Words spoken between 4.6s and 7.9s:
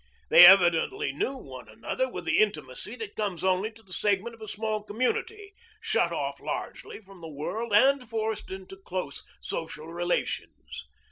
community shut off largely from the world